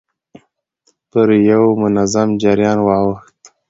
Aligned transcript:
پر 1.11 1.27
يوه 1.49 1.69
منظم 1.81 2.29
جريان 2.41 2.79
واوښت. 2.83 3.37